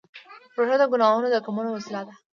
روژه 0.57 0.75
د 0.79 0.83
ګناهونو 0.91 1.27
د 1.31 1.35
کمولو 1.45 1.69
وسیله 1.75 2.01
ده. 2.07 2.13